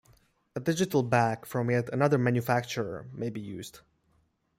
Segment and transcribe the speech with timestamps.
[0.55, 3.81] A digital back from yet another manufacturer may be used.